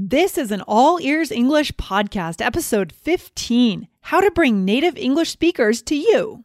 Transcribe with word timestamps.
This 0.00 0.38
is 0.38 0.52
an 0.52 0.60
All 0.60 1.00
Ears 1.00 1.32
English 1.32 1.72
podcast, 1.72 2.40
episode 2.40 2.92
15 2.92 3.88
How 4.02 4.20
to 4.20 4.30
Bring 4.30 4.64
Native 4.64 4.96
English 4.96 5.30
Speakers 5.30 5.82
to 5.82 5.96
You. 5.96 6.44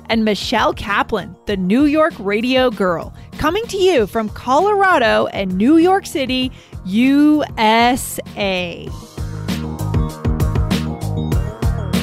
and 0.11 0.25
Michelle 0.25 0.73
Kaplan, 0.73 1.37
the 1.45 1.55
New 1.55 1.85
York 1.85 2.13
radio 2.19 2.69
girl, 2.69 3.15
coming 3.37 3.65
to 3.67 3.77
you 3.77 4.05
from 4.05 4.27
Colorado 4.27 5.27
and 5.27 5.55
New 5.55 5.77
York 5.77 6.05
City, 6.05 6.51
USA. 6.83 8.89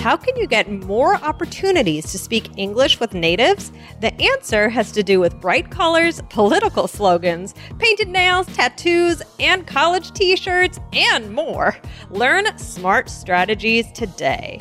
How 0.00 0.16
can 0.16 0.36
you 0.36 0.46
get 0.46 0.70
more 0.70 1.16
opportunities 1.16 2.10
to 2.12 2.18
speak 2.18 2.56
English 2.56 2.98
with 2.98 3.12
natives? 3.12 3.72
The 4.00 4.18
answer 4.22 4.70
has 4.70 4.90
to 4.92 5.02
do 5.02 5.20
with 5.20 5.38
bright 5.38 5.70
colors, 5.70 6.22
political 6.30 6.88
slogans, 6.88 7.54
painted 7.78 8.08
nails, 8.08 8.46
tattoos, 8.46 9.20
and 9.38 9.66
college 9.66 10.12
t 10.12 10.34
shirts, 10.34 10.80
and 10.94 11.34
more. 11.34 11.76
Learn 12.08 12.56
smart 12.56 13.10
strategies 13.10 13.92
today. 13.92 14.60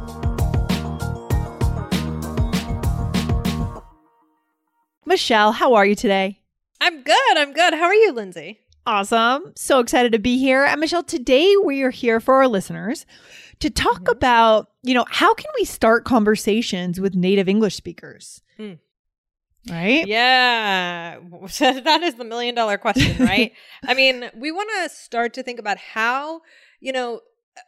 Michelle, 5.15 5.51
how 5.51 5.73
are 5.73 5.85
you 5.85 5.93
today? 5.93 6.39
I'm 6.79 7.03
good. 7.03 7.37
I'm 7.37 7.51
good. 7.51 7.73
How 7.73 7.83
are 7.83 7.93
you, 7.93 8.13
Lindsay? 8.13 8.59
Awesome. 8.85 9.51
So 9.57 9.79
excited 9.79 10.13
to 10.13 10.19
be 10.19 10.37
here. 10.37 10.63
And 10.63 10.79
Michelle, 10.79 11.03
today 11.03 11.53
we 11.65 11.81
are 11.83 11.89
here 11.89 12.21
for 12.21 12.35
our 12.35 12.47
listeners 12.47 13.05
to 13.59 13.69
talk 13.69 14.03
Mhm. 14.05 14.11
about, 14.13 14.71
you 14.83 14.93
know, 14.93 15.03
how 15.09 15.33
can 15.33 15.51
we 15.59 15.65
start 15.65 16.05
conversations 16.05 17.01
with 17.01 17.13
native 17.13 17.49
English 17.49 17.75
speakers? 17.75 18.41
Hmm. 18.55 18.75
Right? 19.69 20.07
Yeah, 20.07 21.17
that 21.59 21.99
is 22.03 22.15
the 22.15 22.23
million 22.23 22.55
dollar 22.55 22.77
question, 22.77 23.17
right? 23.25 23.51
I 23.85 23.93
mean, 23.93 24.31
we 24.33 24.53
want 24.53 24.69
to 24.81 24.95
start 24.95 25.33
to 25.33 25.43
think 25.43 25.59
about 25.59 25.77
how, 25.77 26.41
you 26.79 26.93
know, 26.93 27.19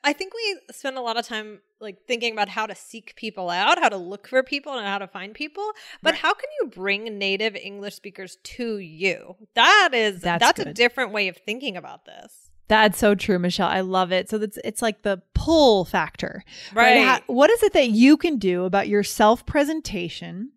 I 0.04 0.14
think 0.14 0.34
we 0.34 0.60
spend 0.72 0.98
a 0.98 1.02
lot 1.02 1.18
of 1.18 1.28
time 1.28 1.60
like 1.80 2.06
thinking 2.08 2.32
about 2.32 2.48
how 2.50 2.66
to 2.66 2.76
seek 2.76 3.16
people 3.16 3.50
out, 3.50 3.80
how 3.80 3.90
to 3.90 3.98
look 3.98 4.28
for 4.28 4.42
people, 4.42 4.78
and 4.78 4.88
how 4.88 4.98
to 4.98 5.08
find 5.08 5.34
people. 5.34 5.72
But 6.02 6.14
Right. 6.14 6.22
how 6.22 6.34
can 6.34 6.50
you 6.62 6.68
bring 6.68 7.18
native 7.18 7.56
English 7.56 7.96
speakers 7.96 8.38
to 8.44 8.78
you? 8.78 9.36
That 9.56 9.90
is 9.94 10.22
That's 10.22 10.42
that's, 10.42 10.60
a 10.60 10.74
different 10.74 11.12
way 11.12 11.28
of 11.28 11.38
thinking 11.38 11.76
about 11.76 12.06
this. 12.06 12.52
That's 12.70 12.98
so 12.98 13.14
true, 13.14 13.38
Michelle. 13.40 13.68
I 13.68 13.82
love 13.82 14.12
it. 14.14 14.30
So 14.30 14.38
that's 14.38 14.58
it's 14.64 14.82
like 14.82 15.02
the 15.02 15.22
pull 15.36 15.84
factor. 15.84 16.44
Right. 16.74 17.04
How- 17.04 17.20
what 17.28 17.50
is 17.52 17.62
it 17.62 17.74
that 17.74 17.90
you 17.90 18.16
can 18.16 18.38
do 18.40 18.64
about 18.64 18.88
your 18.88 19.04
self 19.04 19.46
presentation 19.46 20.52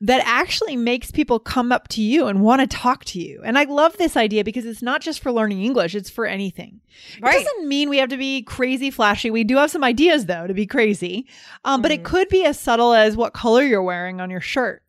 that 0.00 0.22
actually 0.24 0.76
makes 0.76 1.10
people 1.10 1.40
come 1.40 1.72
up 1.72 1.88
to 1.88 2.00
you 2.00 2.26
and 2.26 2.42
want 2.42 2.60
to 2.60 2.66
talk 2.68 3.04
to 3.06 3.18
you? 3.20 3.42
And 3.44 3.58
I 3.58 3.64
love 3.64 3.96
this 3.98 4.16
idea 4.16 4.44
because 4.44 4.64
it's 4.64 4.82
not 4.82 5.00
just 5.02 5.20
for 5.20 5.32
learning 5.32 5.62
English, 5.62 5.96
it's 5.96 6.08
for 6.08 6.26
anything. 6.26 6.80
It 7.16 7.22
doesn't 7.44 7.68
mean 7.68 7.88
we 7.90 7.98
have 7.98 8.10
to 8.10 8.16
be 8.16 8.42
crazy 8.42 8.90
flashy. 8.90 9.30
We 9.30 9.42
do 9.44 9.56
have 9.56 9.70
some 9.70 9.82
ideas 9.84 10.26
though 10.26 10.46
to 10.46 10.54
be 10.54 10.64
crazy. 10.66 11.26
Um, 11.64 11.82
but 11.82 11.90
it 11.90 12.00
Mhm. 12.02 12.04
could 12.04 12.28
be 12.28 12.44
as 12.44 12.58
subtle 12.58 12.94
as 12.94 13.16
what 13.16 13.32
color 13.34 13.62
you're 13.64 13.82
wearing 13.82 14.20
on 14.20 14.30
your 14.30 14.40
shirt. 14.40 14.82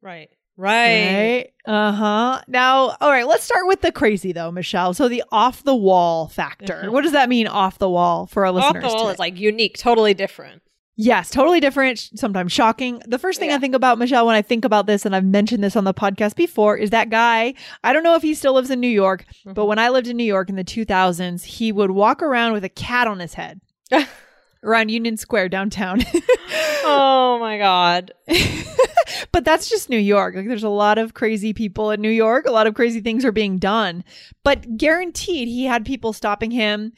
Right. 0.00 0.30
Right. 0.56 1.50
Right. 1.66 1.74
Uh 1.74 1.92
huh. 1.92 2.42
Now, 2.46 2.96
all 3.00 3.10
right, 3.10 3.26
let's 3.26 3.42
start 3.44 3.66
with 3.66 3.80
the 3.80 3.90
crazy 3.90 4.32
though, 4.32 4.50
Michelle. 4.52 4.94
So 4.94 5.08
the 5.08 5.24
off 5.32 5.64
the 5.64 5.74
wall 5.74 6.28
factor. 6.28 6.82
Mhm. 6.86 6.90
What 6.92 7.02
does 7.02 7.12
that 7.12 7.28
mean 7.28 7.46
off 7.46 7.78
the 7.78 7.88
wall 7.90 8.26
for 8.26 8.46
our 8.46 8.52
listeners? 8.52 8.84
Off 8.84 8.90
the 8.90 8.94
wall 8.96 9.04
today? 9.06 9.12
is 9.14 9.18
like 9.18 9.38
unique, 9.38 9.76
totally 9.78 10.14
different. 10.14 10.62
Yes, 10.96 11.28
totally 11.28 11.58
different, 11.58 11.98
sometimes 12.14 12.52
shocking. 12.52 13.02
The 13.04 13.18
first 13.18 13.40
thing 13.40 13.50
I 13.50 13.58
think 13.58 13.74
about, 13.74 13.98
Michelle, 13.98 14.26
when 14.26 14.36
I 14.36 14.42
think 14.42 14.64
about 14.64 14.86
this, 14.86 15.04
and 15.04 15.16
I've 15.16 15.24
mentioned 15.24 15.64
this 15.64 15.74
on 15.74 15.82
the 15.82 15.92
podcast 15.92 16.36
before, 16.36 16.76
is 16.76 16.90
that 16.90 17.10
guy. 17.10 17.54
I 17.82 17.92
don't 17.92 18.04
know 18.04 18.14
if 18.14 18.22
he 18.22 18.32
still 18.32 18.52
lives 18.52 18.70
in 18.70 18.78
New 18.78 18.86
York, 18.86 19.24
but 19.44 19.62
Mhm. 19.62 19.66
when 19.66 19.80
I 19.80 19.88
lived 19.88 20.06
in 20.06 20.16
New 20.16 20.22
York 20.22 20.48
in 20.48 20.54
the 20.54 20.62
2000s, 20.62 21.42
he 21.42 21.72
would 21.72 21.90
walk 21.90 22.22
around 22.22 22.52
with 22.52 22.62
a 22.62 22.68
cat 22.68 23.08
on 23.08 23.18
his 23.18 23.34
head 23.34 23.60
around 24.62 24.90
Union 24.90 25.16
Square 25.16 25.48
downtown. 25.48 26.00
oh 26.84 27.38
my 27.40 27.58
god. 27.58 28.12
but 29.32 29.44
that's 29.44 29.68
just 29.68 29.90
New 29.90 29.98
York. 29.98 30.34
Like 30.34 30.46
there's 30.48 30.62
a 30.64 30.68
lot 30.68 30.98
of 30.98 31.14
crazy 31.14 31.52
people 31.52 31.90
in 31.90 32.00
New 32.00 32.10
York. 32.10 32.46
A 32.46 32.52
lot 32.52 32.66
of 32.66 32.74
crazy 32.74 33.00
things 33.00 33.24
are 33.24 33.32
being 33.32 33.58
done. 33.58 34.04
But 34.42 34.76
guaranteed 34.76 35.48
he 35.48 35.64
had 35.64 35.84
people 35.84 36.12
stopping 36.12 36.50
him. 36.50 36.92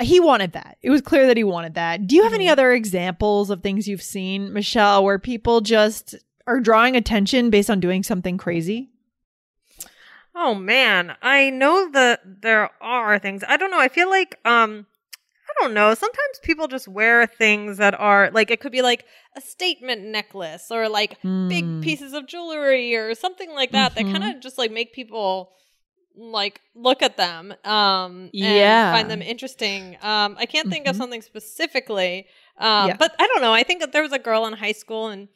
He 0.00 0.18
wanted 0.18 0.52
that. 0.52 0.76
It 0.82 0.90
was 0.90 1.00
clear 1.02 1.26
that 1.28 1.36
he 1.36 1.44
wanted 1.44 1.74
that. 1.74 2.06
Do 2.06 2.16
you 2.16 2.24
have 2.24 2.34
any 2.34 2.46
Mhm. 2.46 2.52
other 2.52 2.72
examples 2.72 3.48
of 3.50 3.62
things 3.62 3.86
you've 3.86 4.02
seen, 4.02 4.52
Michelle, 4.52 5.04
where 5.04 5.18
people 5.20 5.60
just 5.60 6.16
are 6.46 6.58
drawing 6.60 6.96
attention 6.96 7.48
based 7.48 7.70
on 7.70 7.78
doing 7.80 8.02
something 8.02 8.36
crazy? 8.36 8.90
Oh 10.34 10.54
man, 10.54 11.14
I 11.22 11.50
know 11.50 11.88
that 11.92 12.20
there 12.42 12.70
are 12.82 13.18
things. 13.20 13.44
I 13.46 13.56
don't 13.56 13.70
know. 13.70 13.78
I 13.78 13.88
feel 13.88 14.10
like 14.10 14.38
um 14.44 14.86
don't 15.60 15.74
know. 15.74 15.94
Sometimes 15.94 16.38
people 16.42 16.68
just 16.68 16.88
wear 16.88 17.26
things 17.26 17.76
that 17.78 17.98
are 17.98 18.30
like 18.32 18.50
it 18.50 18.60
could 18.60 18.72
be 18.72 18.82
like 18.82 19.04
a 19.36 19.40
statement 19.40 20.02
necklace 20.02 20.70
or 20.70 20.88
like 20.88 21.18
Hmm. 21.22 21.48
big 21.48 21.80
pieces 21.80 22.12
of 22.12 22.26
jewelry 22.26 22.94
or 22.96 23.14
something 23.14 23.50
like 23.52 23.72
that 23.72 23.94
that 23.94 24.06
Mhm. 24.06 24.12
kind 24.12 24.24
of 24.36 24.40
just 24.40 24.58
like 24.58 24.70
make 24.70 24.92
people 24.92 25.52
like 26.16 26.60
look 26.76 27.02
at 27.02 27.16
them 27.16 27.52
um 27.64 28.30
Yeah. 28.32 28.86
and 28.92 28.96
find 28.96 29.10
them 29.10 29.22
interesting. 29.22 29.96
Um 30.02 30.36
I 30.38 30.46
can't 30.46 30.68
think 30.70 30.86
of 30.86 30.94
Mhm. 30.94 30.98
something 30.98 31.22
specifically. 31.22 32.26
Um 32.58 32.88
Yeah. 32.88 32.96
but 32.96 33.14
I 33.18 33.26
don't 33.26 33.42
know. 33.42 33.52
I 33.52 33.62
think 33.64 33.80
that 33.80 33.92
there 33.92 34.02
was 34.02 34.12
a 34.12 34.18
girl 34.18 34.46
in 34.46 34.52
high 34.54 34.72
school 34.72 35.08
and 35.08 35.28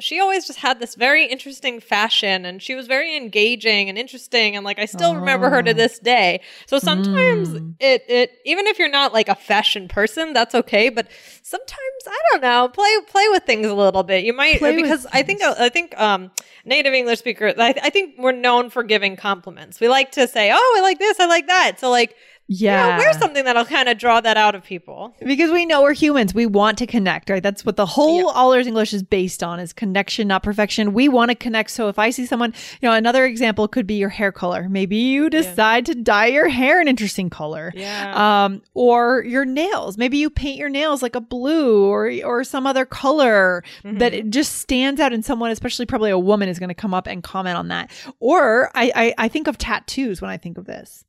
she 0.00 0.20
always 0.20 0.46
just 0.46 0.58
had 0.60 0.80
this 0.80 0.94
very 0.94 1.26
interesting 1.26 1.80
fashion 1.80 2.44
and 2.44 2.62
she 2.62 2.74
was 2.74 2.86
very 2.86 3.16
engaging 3.16 3.88
and 3.88 3.98
interesting 3.98 4.56
and 4.56 4.64
like 4.64 4.78
I 4.78 4.84
still 4.86 5.16
remember 5.16 5.50
her 5.50 5.62
to 5.62 5.70
Oh. 5.70 5.74
this 5.74 5.98
day. 5.98 6.40
So 6.66 6.78
sometimes 6.78 7.48
Mm. 7.50 7.74
it 7.80 8.04
it 8.08 8.38
even 8.44 8.66
if 8.66 8.78
you're 8.78 8.88
not 8.90 9.12
like 9.12 9.28
a 9.28 9.34
fashion 9.34 9.88
person, 9.88 10.32
that's 10.32 10.54
okay, 10.54 10.88
but 10.88 11.08
sometimes 11.42 12.02
I 12.06 12.18
don't 12.32 12.42
know, 12.42 12.68
play 12.68 12.90
play 13.08 13.28
with 13.30 13.44
things 13.44 13.66
a 13.66 13.74
little 13.74 14.02
bit. 14.02 14.24
You 14.24 14.32
might 14.32 14.58
Play 14.58 14.76
because 14.76 15.06
I 15.12 15.22
think. 15.22 15.42
I 15.42 15.68
think 15.68 15.98
um 15.98 16.30
native 16.64 16.92
English 16.92 17.18
speakers 17.20 17.54
I, 17.58 17.74
I 17.82 17.90
think 17.90 18.14
we're 18.18 18.32
known 18.32 18.70
for 18.70 18.82
giving 18.82 19.16
compliments. 19.16 19.80
We 19.80 19.88
like 19.88 20.12
to 20.12 20.28
say, 20.28 20.50
"Oh, 20.52 20.74
I 20.78 20.80
like 20.82 20.98
this, 20.98 21.18
I 21.20 21.26
like 21.26 21.46
that." 21.46 21.80
So 21.80 21.90
like, 21.90 22.14
Yeah. 22.50 22.84
you 22.86 22.92
know, 22.92 22.98
wear 22.98 23.12
something 23.12 23.44
that'll 23.44 23.66
kind 23.66 23.88
of 23.90 23.98
draw 23.98 24.20
that 24.22 24.36
out 24.38 24.54
of 24.54 24.64
people. 24.64 25.14
Because 25.22 25.50
we 25.50 25.66
know 25.66 25.82
we're 25.82 25.92
humans. 25.92 26.32
We 26.34 26.46
want 26.46 26.78
to 26.78 26.86
connect, 26.86 27.28
right? 27.28 27.42
That's 27.42 27.64
what 27.66 27.76
the 27.76 27.84
whole 27.84 28.16
Yeah. 28.22 28.32
All 28.34 28.52
Ears 28.54 28.66
English 28.66 28.94
is 28.94 29.02
based 29.02 29.42
on 29.42 29.60
is 29.60 29.74
connection, 29.74 30.28
not 30.28 30.42
perfection. 30.42 30.94
We 30.94 31.08
want 31.10 31.30
to 31.30 31.34
connect. 31.34 31.70
So 31.70 31.88
if 31.88 31.98
I 31.98 32.08
see 32.08 32.24
someone, 32.24 32.54
you 32.80 32.88
know, 32.88 32.94
another 32.94 33.26
example 33.26 33.68
could 33.68 33.86
be 33.86 33.94
your 33.96 34.08
hair 34.08 34.32
color. 34.32 34.66
Maybe 34.68 34.96
you 34.96 35.28
decide 35.28 35.84
to 35.86 35.94
dye 35.94 36.26
your 36.28 36.48
hair 36.48 36.80
an 36.80 36.88
interesting 36.88 37.28
color. 37.28 37.70
Yeah. 37.74 38.44
Um, 38.46 38.62
or 38.72 39.22
your 39.24 39.44
nails. 39.44 39.98
Maybe 39.98 40.16
you 40.16 40.30
paint 40.30 40.56
your 40.56 40.70
nails 40.70 41.02
like 41.02 41.14
a 41.14 41.20
blue 41.20 41.84
or 41.84 42.10
or 42.24 42.44
some 42.44 42.66
other 42.66 42.86
color 42.86 43.62
that 43.84 44.12
Mhm. 44.12 44.18
it 44.18 44.30
just 44.30 44.56
stands 44.56 45.00
out 45.00 45.12
in 45.12 45.22
someone, 45.22 45.50
especially 45.50 45.84
probably 45.84 46.10
a 46.10 46.18
woman 46.18 46.48
is 46.48 46.58
going 46.58 46.68
to 46.70 46.74
come 46.74 46.94
up 46.94 47.06
and 47.06 47.22
comment 47.22 47.58
on 47.58 47.68
that. 47.68 47.90
Or 48.20 48.70
I, 48.74 48.90
I 48.94 49.14
I 49.26 49.28
think 49.28 49.48
of 49.48 49.58
tattoos 49.58 50.22
when 50.22 50.30
I 50.30 50.38
think 50.38 50.56
of 50.56 50.64
this. 50.64 51.04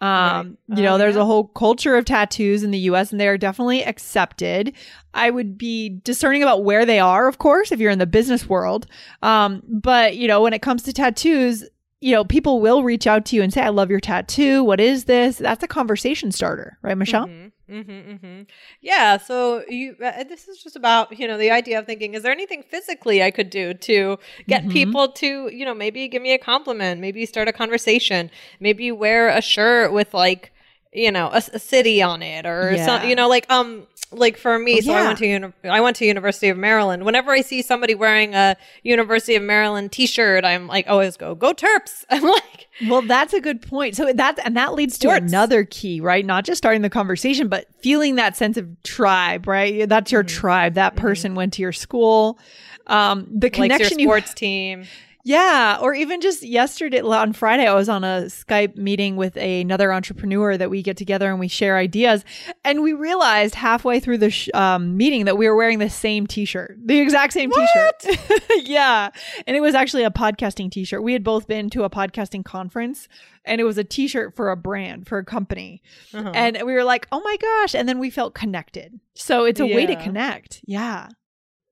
Um, 0.00 0.58
Right. 0.68 0.76
you 0.78 0.82
know, 0.84 0.94
Oh, 0.96 0.98
there's 0.98 1.14
yeah. 1.16 1.22
a 1.22 1.24
whole 1.24 1.44
culture 1.44 1.96
of 1.96 2.04
tattoos 2.04 2.62
in 2.62 2.70
the 2.70 2.78
US 2.80 3.12
and 3.12 3.20
they 3.20 3.28
are 3.28 3.38
definitely 3.38 3.82
accepted. 3.84 4.72
I 5.14 5.30
would 5.30 5.56
be 5.56 5.88
discerning 6.04 6.42
about 6.42 6.64
where 6.64 6.84
they 6.84 6.98
are, 6.98 7.28
of 7.28 7.38
course, 7.38 7.72
if 7.72 7.80
you're 7.80 7.90
in 7.90 7.98
the 7.98 8.06
business 8.06 8.48
world. 8.48 8.86
Um, 9.22 9.62
but 9.66 10.16
you 10.16 10.28
know, 10.28 10.42
when 10.42 10.52
it 10.52 10.60
comes 10.62 10.82
to 10.84 10.92
tattoos, 10.92 11.64
you 12.00 12.12
know, 12.12 12.24
people 12.24 12.60
will 12.60 12.82
reach 12.82 13.06
out 13.06 13.24
to 13.26 13.36
you 13.36 13.42
and 13.42 13.50
say, 13.52 13.62
I 13.62 13.70
love 13.70 13.88
your 13.90 14.00
tattoo. 14.00 14.62
What 14.62 14.80
is 14.80 15.04
this? 15.04 15.38
That's 15.38 15.64
a 15.64 15.68
conversation 15.68 16.30
starter, 16.30 16.76
right, 16.82 16.96
Michelle? 16.98 17.26
Mhm. 17.26 17.52
Mm-hmm, 17.70 17.90
mm-hmm. 17.90 18.42
Yeah. 18.80 19.16
So 19.16 19.64
you, 19.68 19.96
uh, 20.02 20.22
this 20.24 20.46
is 20.46 20.62
just 20.62 20.76
about 20.76 21.18
you 21.18 21.26
know 21.26 21.36
the 21.36 21.50
idea 21.50 21.78
of 21.80 21.86
thinking: 21.86 22.14
is 22.14 22.22
there 22.22 22.30
anything 22.30 22.62
physically 22.62 23.22
I 23.24 23.32
could 23.32 23.50
do 23.50 23.74
to 23.74 24.18
get 24.46 24.64
Mhm. 24.64 24.70
people 24.70 25.08
to 25.12 25.48
you 25.52 25.64
know 25.64 25.74
maybe 25.74 26.06
give 26.06 26.22
me 26.22 26.32
a 26.32 26.38
compliment, 26.38 27.00
maybe 27.00 27.26
start 27.26 27.48
a 27.48 27.52
conversation, 27.52 28.30
maybe 28.60 28.92
wear 28.92 29.28
a 29.28 29.42
shirt 29.42 29.92
with 29.92 30.14
like 30.14 30.52
you 30.92 31.10
know 31.10 31.26
a, 31.32 31.42
a 31.52 31.58
city 31.58 32.00
on 32.02 32.22
it 32.22 32.46
or 32.46 32.74
Yeah. 32.76 32.86
some 32.86 33.08
you 33.08 33.16
know 33.16 33.28
like 33.28 33.50
um 33.50 33.88
like 34.12 34.36
for 34.36 34.58
me 34.58 34.76
Oh, 34.78 34.80
so 34.80 34.92
i 34.94 35.02
went 35.02 35.18
to 35.18 35.26
uni- 35.26 35.52
i 35.64 35.80
went 35.80 35.96
to 35.96 36.06
university 36.06 36.48
of 36.48 36.56
maryland 36.56 37.04
whenever 37.04 37.32
i 37.32 37.40
see 37.40 37.60
somebody 37.60 37.94
wearing 37.94 38.34
a 38.34 38.56
university 38.84 39.34
of 39.34 39.42
maryland 39.42 39.90
t-shirt 39.92 40.44
i'm 40.44 40.68
like 40.68 40.86
always 40.88 41.16
go 41.16 41.34
go 41.34 41.52
terps 41.52 42.04
i'm 42.10 42.22
like 42.22 42.68
Well, 42.86 43.00
that's 43.00 43.32
a 43.32 43.40
good 43.40 43.62
point. 43.62 43.96
So 43.96 44.12
that 44.12 44.38
and 44.44 44.54
that 44.58 44.74
leads 44.74 44.98
to 44.98 45.08
Sports. 45.08 45.32
another 45.32 45.64
key, 45.64 46.02
right? 46.02 46.26
Not 46.26 46.44
just 46.44 46.58
starting 46.58 46.82
the 46.82 46.90
conversation, 46.90 47.48
but 47.48 47.64
feeling 47.82 48.16
that 48.16 48.36
sense 48.36 48.58
of 48.58 48.68
tribe, 48.82 49.46
right? 49.46 49.88
That's 49.88 50.12
your 50.12 50.22
Mm-hmm. 50.22 50.38
tribe. 50.40 50.74
That 50.74 50.94
person 50.94 51.34
went 51.34 51.54
to 51.54 51.62
your 51.62 51.72
school. 51.72 52.38
Um, 52.86 53.28
the 53.32 53.46
likes 53.46 53.56
your 53.58 53.68
connection 53.68 53.98
you 53.98 54.06
sports 54.08 54.34
team 54.34 54.84
Yeah, 55.28 55.78
or 55.80 55.92
even 55.92 56.20
just 56.20 56.44
yesterday 56.44 57.00
on 57.00 57.32
Friday, 57.32 57.66
I 57.66 57.74
was 57.74 57.88
on 57.88 58.04
a 58.04 58.26
Skype 58.26 58.76
meeting 58.76 59.16
with 59.16 59.36
another 59.36 59.92
entrepreneur 59.92 60.56
that 60.56 60.70
we 60.70 60.84
get 60.84 60.96
together 60.96 61.28
and 61.28 61.40
we 61.40 61.48
share 61.48 61.76
ideas, 61.76 62.24
and 62.64 62.80
we 62.80 62.92
realized 62.92 63.56
halfway 63.56 63.98
through 63.98 64.18
the 64.18 64.30
sh- 64.30 64.48
um, 64.54 64.96
meeting 64.96 65.24
that 65.24 65.36
we 65.36 65.48
were 65.48 65.56
wearing 65.56 65.80
the 65.80 65.90
same 65.90 66.28
T-shirt, 66.28 66.76
the 66.80 67.00
exact 67.00 67.32
same 67.32 67.50
T-shirt. 67.50 68.04
yeah, 68.68 69.10
and 69.48 69.56
it 69.56 69.60
was 69.60 69.74
actually 69.74 70.04
a 70.04 70.10
podcasting 70.12 70.70
T-shirt. 70.70 71.02
We 71.02 71.12
had 71.12 71.24
both 71.24 71.48
been 71.48 71.70
to 71.70 71.82
a 71.82 71.90
podcasting 71.90 72.44
conference, 72.44 73.08
and 73.44 73.60
it 73.60 73.64
was 73.64 73.78
a 73.78 73.84
T-shirt 73.84 74.36
for 74.36 74.50
a 74.52 74.56
brand 74.56 75.08
for 75.08 75.18
a 75.18 75.24
company, 75.24 75.82
Uh-huh. 76.14 76.30
and 76.36 76.56
we 76.64 76.72
were 76.72 76.84
like, 76.84 77.08
"Oh 77.10 77.20
my 77.24 77.36
gosh!" 77.36 77.74
And 77.74 77.88
then 77.88 77.98
we 77.98 78.10
felt 78.10 78.34
connected. 78.36 79.00
So 79.14 79.44
it's 79.44 79.58
a 79.58 79.66
way 79.66 79.86
to 79.86 79.96
connect. 79.96 80.60
Yeah. 80.64 81.08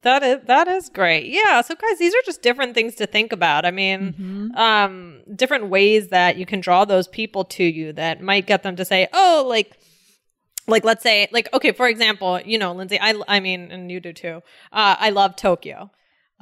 That 0.05 0.23
is 0.23 0.39
that 0.47 0.69
is 0.69 0.89
great 0.89 1.27
yeah 1.27 1.61
so 1.61 1.75
guys 1.75 1.99
these 1.99 2.15
are 2.15 2.23
just 2.25 2.41
different 2.43 2.75
things 2.75 2.95
to 2.95 3.06
think 3.06 3.33
about 3.33 3.65
i 3.67 3.71
mean 3.71 4.15
Mhm. 4.19 4.56
um 4.56 5.23
different 5.35 5.67
ways 5.69 6.09
that 6.09 6.37
you 6.37 6.47
can 6.47 6.61
draw 6.61 6.85
those 6.85 7.09
people 7.09 7.45
to 7.56 7.65
you 7.65 7.93
that 7.95 8.21
might 8.21 8.47
get 8.47 8.62
them 8.62 8.77
to 8.77 8.85
say 8.85 9.09
oh 9.12 9.45
like 9.49 9.77
like 10.67 10.85
let's 10.85 11.03
say 11.03 11.29
like 11.33 11.49
okay 11.53 11.73
for 11.73 11.89
example 11.89 12.41
you 12.45 12.59
know 12.59 12.73
lindsay 12.73 12.99
i 13.01 13.15
i 13.29 13.41
mean 13.41 13.71
and 13.71 13.91
you 13.91 14.01
do 14.01 14.12
too 14.12 14.37
uh 14.73 14.97
i 14.99 15.11
love 15.11 15.37
tokyo 15.37 15.91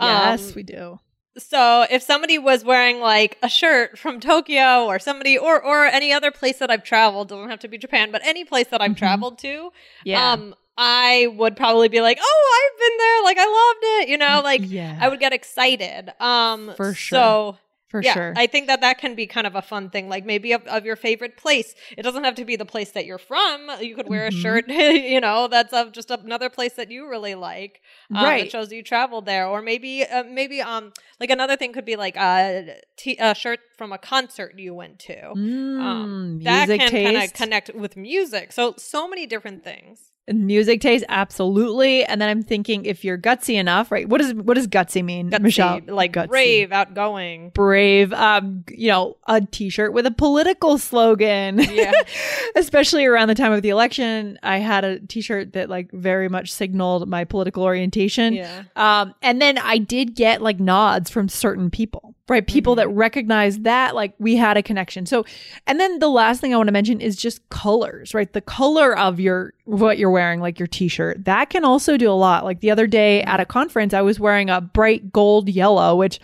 Yes, 0.00 0.48
Um, 0.48 0.52
we 0.56 0.62
do. 0.62 0.98
so 1.36 1.86
if 1.90 2.02
somebody 2.02 2.38
was 2.38 2.64
wearing 2.64 2.98
like 3.00 3.36
a 3.42 3.48
shirt 3.48 3.98
from 3.98 4.20
Tokyo 4.20 4.86
or 4.86 4.98
somebody 4.98 5.36
or 5.38 5.62
or 5.62 5.84
any 5.84 6.12
other 6.12 6.30
place 6.30 6.58
that 6.58 6.70
I've 6.70 6.82
traveled, 6.82 7.28
doesn't 7.28 7.50
have 7.50 7.60
to 7.60 7.68
be 7.68 7.78
Japan, 7.78 8.10
but 8.10 8.20
any 8.24 8.42
place 8.44 8.68
that 8.68 8.80
I've 8.80 8.92
Mhm. 8.92 8.96
traveled 9.04 9.38
to, 9.40 9.70
Yeah. 10.04 10.32
um, 10.32 10.54
I 10.76 11.26
would 11.36 11.56
probably 11.56 11.88
be 11.88 12.00
like, 12.00 12.18
"Oh, 12.20 12.58
I've 12.72 12.78
been 12.80 12.98
there. 12.98 13.22
Like 13.24 13.38
I 13.38 13.46
loved 13.46 13.84
it." 14.02 14.08
You 14.08 14.18
know, 14.18 14.40
like 14.42 14.68
yeah, 14.70 14.98
I 15.00 15.08
would 15.08 15.20
get 15.20 15.32
excited. 15.32 16.12
Um, 16.20 16.72
For 16.76 16.92
sure. 16.94 17.18
So 17.18 17.58
for 17.88 18.02
yeah, 18.02 18.14
sure. 18.14 18.32
I 18.34 18.46
think 18.46 18.68
that 18.68 18.80
that 18.80 18.96
can 18.96 19.14
be 19.14 19.26
kind 19.26 19.46
of 19.46 19.54
a 19.54 19.60
fun 19.60 19.90
thing. 19.90 20.08
Like 20.08 20.24
maybe 20.24 20.52
of, 20.52 20.62
of 20.66 20.86
your 20.86 20.96
favorite 20.96 21.36
place. 21.36 21.74
It 21.98 22.02
doesn't 22.02 22.24
have 22.24 22.36
to 22.36 22.44
be 22.46 22.56
the 22.56 22.64
place 22.64 22.92
that 22.92 23.04
you're 23.04 23.18
from. 23.18 23.70
You 23.82 23.94
could 23.94 24.08
wear 24.08 24.24
Mhm. 24.24 24.28
a 24.28 24.30
shirt, 24.30 24.68
you 24.70 25.20
know, 25.20 25.46
that's 25.46 25.74
of 25.74 25.92
just 25.92 26.10
another 26.10 26.48
place 26.48 26.72
that 26.74 26.90
you 26.90 27.06
really 27.06 27.34
like 27.34 27.82
um, 28.14 28.22
Right. 28.24 28.44
that 28.44 28.50
shows 28.50 28.72
you 28.72 28.82
traveled 28.82 29.26
there 29.26 29.46
or 29.46 29.60
maybe 29.60 30.04
uh, 30.06 30.24
maybe 30.24 30.62
um 30.62 30.92
like 31.20 31.28
another 31.28 31.56
thing 31.56 31.74
could 31.74 31.84
be 31.84 31.96
like 31.96 32.16
a, 32.16 32.76
t- 32.96 33.18
a 33.20 33.34
shirt 33.34 33.60
from 33.76 33.92
a 33.92 33.98
concert 33.98 34.58
you 34.58 34.72
went 34.74 34.98
to 35.00 35.32
Mm, 35.34 35.80
um 35.82 36.40
that 36.44 36.68
can 36.68 36.90
kind 36.92 37.16
of 37.18 37.32
connect 37.34 37.74
with 37.74 37.96
music 37.96 38.52
so 38.52 38.74
so 38.78 39.06
many 39.06 39.26
different 39.26 39.62
things 39.64 40.11
music 40.28 40.80
taste, 40.80 41.04
absolutely. 41.08 42.04
And 42.04 42.20
then 42.20 42.28
I'm 42.28 42.42
thinking 42.42 42.84
if 42.84 43.04
you're 43.04 43.18
gutsy 43.18 43.54
enough, 43.58 43.90
right? 43.90 44.08
What 44.08 44.20
does 44.20 44.34
what 44.34 44.54
does 44.54 44.66
gutsy 44.68 45.02
mean, 45.04 45.30
Gutsy, 45.30 45.40
Michelle? 45.40 45.80
like 45.88 46.12
Gutsy. 46.12 46.28
brave 46.28 46.72
outgoing 46.72 47.50
brave. 47.50 48.12
Um, 48.12 48.64
you 48.68 48.88
know, 48.88 49.16
a 49.26 49.40
T-shirt 49.40 49.92
with 49.92 50.06
a 50.06 50.10
political 50.10 50.78
slogan. 50.78 51.58
Yeah. 51.58 51.92
Especially 52.54 53.06
around 53.06 53.28
the 53.28 53.34
time 53.34 53.52
of 53.52 53.62
the 53.62 53.70
election, 53.70 54.38
I 54.42 54.58
had 54.58 54.84
a 54.84 55.00
T-shirt 55.00 55.54
that 55.54 55.70
like 55.70 55.90
very 55.92 56.28
much 56.28 56.52
signaled 56.52 57.08
my 57.08 57.24
political 57.24 57.62
orientation. 57.62 58.34
yeah 58.34 58.64
Um, 58.76 59.14
and 59.22 59.40
then 59.40 59.58
I 59.58 59.78
did 59.78 60.14
get 60.14 60.42
like 60.42 60.60
nods 60.60 61.08
from 61.10 61.28
certain 61.28 61.70
people, 61.70 62.14
right? 62.28 62.46
People 62.46 62.74
that 62.74 62.88
recognized 62.88 63.64
that 63.64 63.94
like 63.94 64.14
we 64.18 64.36
had 64.36 64.56
a 64.56 64.62
connection. 64.62 65.06
So, 65.06 65.24
and 65.66 65.80
then 65.80 65.98
the 65.98 66.08
last 66.08 66.40
thing 66.40 66.52
I 66.52 66.56
want 66.58 66.68
to 66.68 66.72
mention 66.72 67.00
is 67.00 67.16
just 67.16 67.48
colors, 67.48 68.12
right? 68.12 68.30
The 68.30 68.42
color 68.42 68.96
of 68.96 69.18
your, 69.18 69.54
what 69.64 69.96
you're 69.96 70.10
wearing, 70.10 70.40
like 70.40 70.58
your 70.58 70.66
t-shirt, 70.66 71.24
that 71.24 71.48
can 71.48 71.64
also 71.64 71.96
do 71.96 72.10
a 72.10 72.12
lot. 72.12 72.44
Like 72.44 72.60
the 72.60 72.70
other 72.70 72.86
day 72.86 73.22
at 73.22 73.40
a 73.40 73.46
conference, 73.46 73.94
I 73.94 74.02
was 74.02 74.20
wearing 74.20 74.50
a 74.50 74.60
bright 74.60 75.10
gold 75.12 75.48
yellow, 75.48 75.96
which 75.96 76.20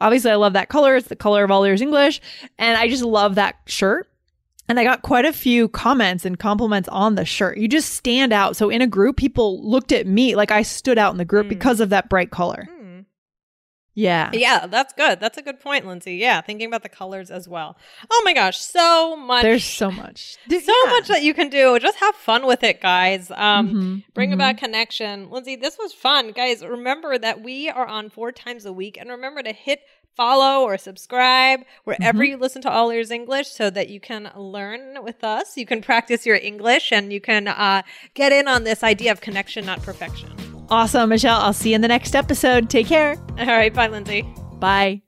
obviously 0.00 0.32
I 0.32 0.36
love 0.36 0.54
that 0.54 0.68
color. 0.68 0.96
It's 0.96 1.08
the 1.08 1.16
color 1.16 1.44
of 1.44 1.50
all 1.50 1.64
ears 1.64 1.80
English. 1.82 2.20
And 2.58 2.76
I 2.76 2.88
just 2.88 3.04
love 3.04 3.36
that 3.36 3.56
shirt. 3.66 4.08
And 4.68 4.78
I 4.78 4.84
got 4.84 5.02
quite 5.02 5.24
a 5.24 5.32
few 5.32 5.68
comments 5.68 6.24
and 6.26 6.38
compliments 6.38 6.88
on 6.90 7.14
the 7.14 7.24
shirt. 7.24 7.56
You 7.58 7.68
just 7.68 7.94
stand 7.94 8.32
out. 8.32 8.54
So 8.56 8.68
in 8.68 8.82
a 8.82 8.86
group, 8.86 9.16
people 9.16 9.66
looked 9.66 9.92
at 9.92 10.06
me 10.06 10.34
like 10.36 10.50
I 10.50 10.62
stood 10.62 10.98
out 10.98 11.12
in 11.12 11.18
the 11.18 11.24
group 11.24 11.46
Mm. 11.46 11.50
because 11.50 11.80
of 11.80 11.88
that 11.90 12.08
bright 12.10 12.30
color. 12.30 12.68
Hmm. 12.70 13.00
Yeah. 13.94 14.30
Yeah, 14.32 14.66
that's 14.68 14.92
good. 14.92 15.18
That's 15.18 15.38
a 15.38 15.42
good 15.42 15.58
point, 15.58 15.84
Lindsay. 15.84 16.16
Yeah, 16.16 16.40
thinking 16.40 16.68
about 16.68 16.84
the 16.84 16.88
colors 16.88 17.32
as 17.32 17.48
well. 17.48 17.76
Oh 18.08 18.22
my 18.24 18.32
gosh, 18.32 18.56
so 18.58 19.16
much. 19.16 19.42
There's 19.42 19.64
so 19.64 19.90
much. 19.90 20.36
So 20.48 20.56
yeah. 20.56 20.90
much 20.92 21.08
that 21.08 21.22
you 21.24 21.34
can 21.34 21.48
do. 21.48 21.76
Just 21.80 21.96
have 21.98 22.14
fun 22.14 22.46
with 22.46 22.62
it, 22.62 22.80
guys. 22.80 23.28
Um, 23.32 24.04
Mhm, 24.06 24.14
bring 24.14 24.30
mhm. 24.30 24.34
about 24.34 24.58
connection. 24.58 25.30
Lindsay, 25.30 25.56
this 25.56 25.76
was 25.78 25.92
fun, 25.92 26.30
guys. 26.30 26.64
Remember 26.64 27.18
that 27.18 27.40
we 27.42 27.68
are 27.70 27.86
on 27.88 28.08
four 28.08 28.30
times 28.30 28.64
a 28.66 28.72
week, 28.72 28.96
and 29.00 29.10
remember 29.10 29.42
to 29.42 29.52
hit 29.52 29.80
follow 30.18 30.64
or 30.64 30.76
subscribe 30.76 31.60
wherever 31.84 32.18
Mm-hmm. 32.18 32.30
you 32.32 32.36
listen 32.36 32.60
to 32.62 32.70
All 32.70 32.90
Ears 32.90 33.10
English, 33.10 33.48
so 33.48 33.70
that 33.70 33.88
you 33.88 34.00
can 34.00 34.30
learn 34.36 35.02
with 35.02 35.24
us. 35.24 35.56
You 35.56 35.64
can 35.64 35.80
practice 35.80 36.26
your 36.26 36.36
English, 36.36 36.92
and 36.92 37.10
you 37.12 37.20
can 37.20 37.48
uh, 37.48 37.82
get 38.14 38.32
in 38.32 38.46
on 38.48 38.64
this 38.64 38.82
idea 38.82 39.12
of 39.12 39.20
connection, 39.22 39.64
not 39.64 39.80
perfection. 39.82 40.28
Awesome, 40.68 41.08
Michelle. 41.08 41.40
I'll 41.40 41.54
see 41.54 41.70
you 41.70 41.76
in 41.76 41.80
the 41.80 41.88
next 41.88 42.14
episode. 42.14 42.68
Take 42.68 42.88
care. 42.88 43.16
All 43.38 43.46
right, 43.46 43.72
bye, 43.72 43.86
Lindsay. 43.88 44.22
Bye. 44.60 45.07